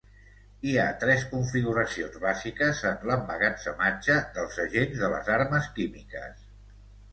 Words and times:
Hi 0.69 0.71
ha 0.77 0.85
tres 1.03 1.25
configuracions 1.33 2.17
bàsiques 2.23 2.81
en 2.93 3.05
l'emmagatzematge 3.11 4.17
dels 4.41 4.59
agents 4.67 5.05
de 5.05 5.13
les 5.15 5.33
armes 5.39 5.71
químiques. 5.79 6.45